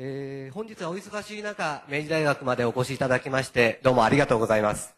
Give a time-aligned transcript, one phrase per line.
[0.00, 4.94] えー本日はお忙しい中、明治大学までお越しいただきまして、どうもありがとうございます。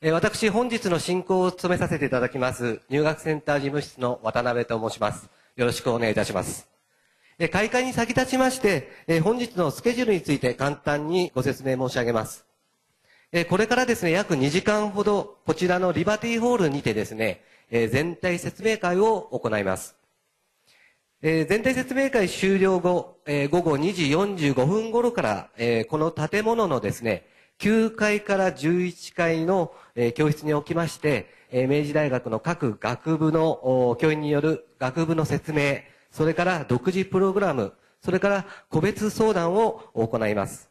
[0.00, 5.28] え私、本日の進行を務めさせていただきます、入学センター事務室の渡辺と申します。
[5.56, 6.68] よろしくお願いいたします。
[7.40, 12.46] え開会に先立ちまして、え本日のスケジュールについて簡単にご説明申し上げます。
[13.32, 17.42] えこれからですね、約2時間ほど、こちらのリバティホールにてですね、
[17.72, 19.96] え全体説明会を行います。
[21.28, 27.26] えー、全体説明会終了後、えー、午後2時45分頃から、えー、この建物のですね、
[27.58, 35.78] 9階から11階の、えー、教室におきまして、えー、明治大学の各学部の教員による学部の説明、
[36.12, 37.72] それから独自プログラム、
[38.04, 40.70] それから個別相談を行います。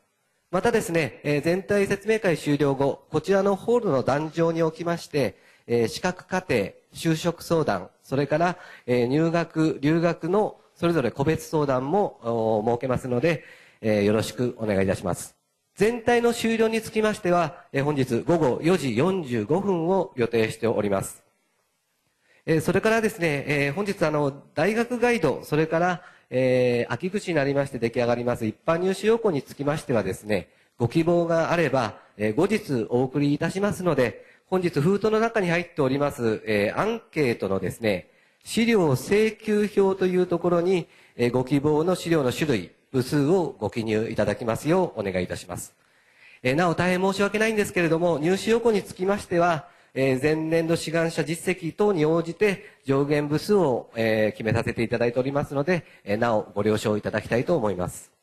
[0.52, 5.36] またですね、えー、全体説明会終了後、こちらのホールの壇上におきまして、
[5.68, 13.44] えー、資格課程、就職相談、それから、えー、入学、留学のそれぞれ個別相談も設けますので、
[13.82, 15.36] えー、よろしくお願いいたします。
[15.76, 21.24] 全体の終了につきましては、えー、本日午後4時45分を予定しております。
[22.46, 38.10] えー、それからですね、えー、本日あの、大学ガイド、それから、えー、秋口になりまして出来上がります一般入試要項につきましてはですね、ご希望があれば、えー、後日お送りいたしますので、本日封筒の中に入っております、えー、アンケートのですね、
[38.44, 45.74] 資料請求表というところに、えー、ご希望の資料の種類、部数をご記入いただきますようお願いいたします。
[46.44, 58.15] えー、なお大変申し訳ないんですけれども、入試要項につきましては、えー、前年度志願者実績等に応じて上限部数を、えー、決めさせていただいておりますので、えー、なおご了承いただきたいと思います。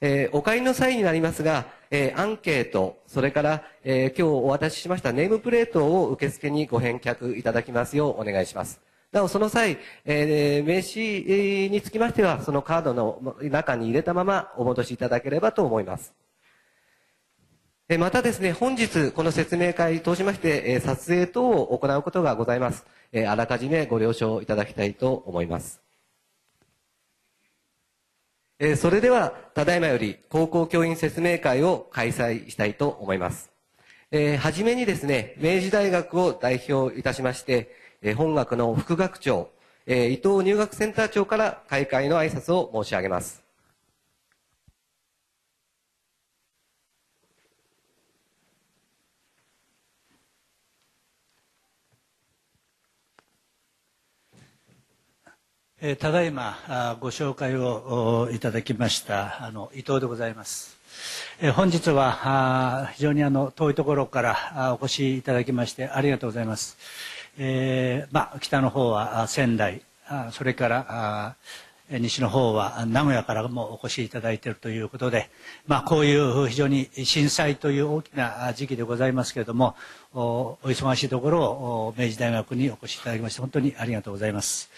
[0.00, 8.80] えー、お帰りの際になりますが、えー、アンケート、それから、えー、今日お渡ししましたネームプレートを受付にご返却いただきますようお願いします。
[9.12, 16.12] なお、その際、えー、名刺につきましては、そのカードの中に入れたままお戻しいただければと思います。
[17.88, 22.84] えまたですね、本日この説明会通しまして、え撮影等を行うことがございます。
[23.12, 25.85] えあらかじめご了承いただきたいと思います。
[28.58, 33.50] えそれでは、ただいまより高校教員説明会を開催したいと思います。
[34.10, 39.50] えー、はじめにですね、明治大学を代表いたしまして、え本学の副学長、
[39.84, 43.45] え伊藤入学センター長から開会の挨拶を申し上げます。
[55.94, 60.76] ただいまご紹介をいただきましたあの伊藤でございます。
[61.54, 66.76] 本日は非常にあの遠いところからお越しいただきましてありがとうございます。
[67.38, 69.82] えー、ま、北の方は仙台、
[70.32, 71.36] それから
[71.88, 75.30] 西の方は名古屋からもお越しいただいているということで、
[75.68, 79.76] まあ、こういう非常に震災という大きな時期でございますけれども、
[80.12, 84.70] お忙しいところを明治大学にお越しいただきまして本当にありがとうございます。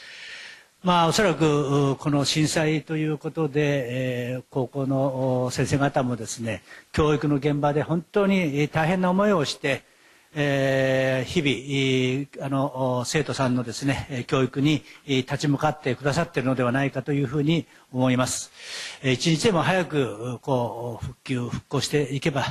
[0.84, 6.62] まあ、おそらくこの震災ということで、えー、高校の先生方もですね
[6.92, 9.82] 教育の現場で本当に大変な思いをして
[10.34, 18.52] えー、日々あの生徒さんのですね教育に立ち向かってくださっているのではないかというふうに思います。
[19.02, 22.44] 一日でも早くこう復旧復興していけば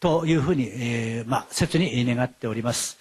[0.00, 2.98] というふうに、えー、まあ、切に願っております。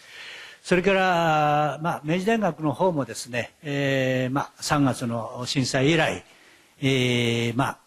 [0.63, 6.23] それから、まあ、明治大学の方もですね、えーまあ、3月の震災以来、
[6.81, 7.77] えーま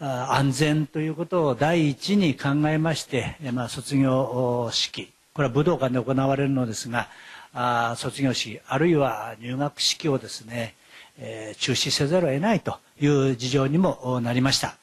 [0.00, 7.08] あ、安全ということを第一に考えまして、まあ、卒業式これは武道館で行われるのですが
[7.52, 10.74] あ卒業式あるいは入学式をですね、
[11.18, 14.76] えー、中止せざるを得ないという事情にもなりました。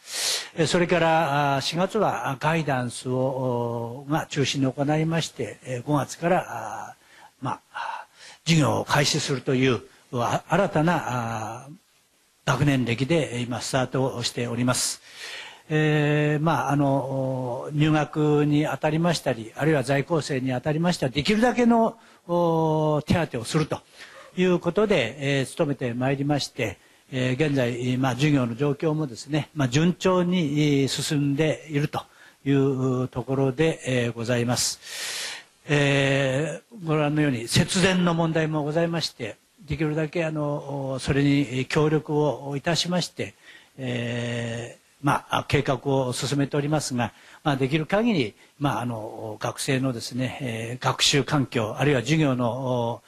[0.68, 6.96] それから4月はガイダンスをが中心に行いまして5月から
[7.44, 8.08] まあ
[8.46, 9.82] 授業を開始するという
[10.12, 11.68] 新たな
[12.46, 15.02] 学年歴で今スタートをしております。
[15.70, 21.98] えー、まああの入学にあたりましたりあるいは在校生にあたりましたりできるだけの
[23.06, 23.80] 手当をすると
[24.36, 26.78] いうことで、えー、努めてまいりまして、
[27.12, 32.02] えー、現在、まあ、授業の状況もですね、まあ、順調に進んでいると
[32.46, 34.80] いうところで、えー、ございます。
[35.70, 35.93] え、
[37.04, 39.36] 覧のように節電の問題もございまして
[39.68, 43.34] できるだけあのそれに協力をいたしまして、
[43.78, 47.12] えーまあ、計画を進めておりますが、
[47.44, 53.02] まあ、できる限り、まあ、あの学生のですね、学習環境あるいは授業の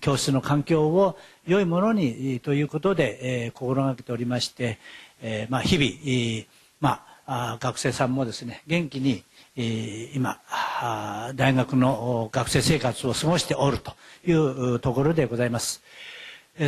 [0.00, 4.78] 教室の環境を良いものにということで、えー、心がけておりまして、
[5.22, 6.44] えーまあ、日々、
[6.80, 9.22] まあ学生さんもですね元気に、
[9.56, 10.40] えー今
[11.34, 13.92] 大学の学生生活を過ごしておると
[14.26, 15.82] いうところでございます。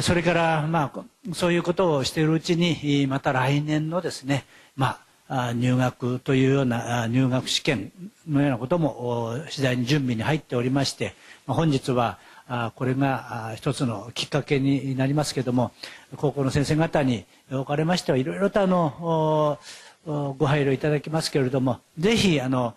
[0.03, 4.45] それから、まあ、そういうことをしているうちに、また来年のですね、
[4.77, 7.93] まあ、入学というような入学試験
[8.29, 11.15] のようなことも次第に準備に入っておりまして、
[11.47, 12.19] 本日は
[12.75, 15.71] これが一つのきっかけになりますけれども
[16.17, 19.59] 高校の先生方におかれましてはいろいろとあの
[20.07, 22.75] ご配慮いただきますけれどもぜひあの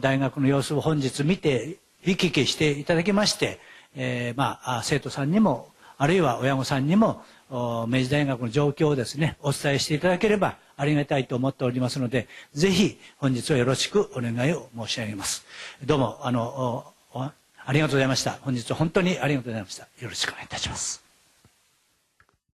[0.00, 3.58] 大学の様子を本日見て行き来していただきまして、
[3.96, 5.68] えーまあ、生徒さんにも
[5.98, 15.44] あるいは親御さんにも明治大学の状況をですねお伝えしていただければありがたいと思っておりますのでぜひ本日はよろしくお願いを申し上げます。
[15.84, 18.38] どうもあのありがとうございました。
[18.40, 19.88] 本日は本当にありがとうございました。
[20.00, 21.09] よろしくお願いいたします。